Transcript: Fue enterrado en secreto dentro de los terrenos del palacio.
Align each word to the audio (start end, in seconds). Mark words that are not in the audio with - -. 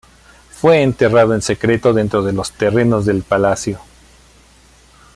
Fue 0.49 0.81
enterrado 0.81 1.35
en 1.35 1.43
secreto 1.43 1.93
dentro 1.93 2.23
de 2.23 2.33
los 2.33 2.53
terrenos 2.53 3.05
del 3.05 3.21
palacio. 3.21 3.79